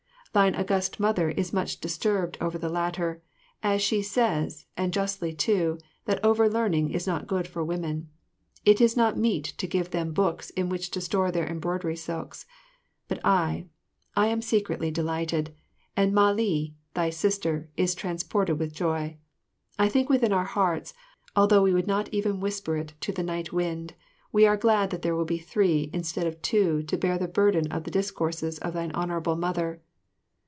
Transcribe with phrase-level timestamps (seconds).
[0.33, 3.21] Thine August Mother is much disturbed over the latter,
[3.61, 8.07] as she says, and justly too, that over learning is not good for women.
[8.63, 12.45] It is not meet to give them books in which to store their embroidery silks.
[13.09, 13.67] But I
[14.15, 15.53] I am secretly delighted,
[15.97, 19.17] and Mah li, thy sister, is transported with joy.
[19.77, 20.93] I think within our hearts,
[21.35, 23.95] although we would not even whisper it to the night wind,
[24.31, 27.69] we are glad that there will be three instead of two to bear the burden
[27.69, 29.81] of the discourses of thine Honourable Mother.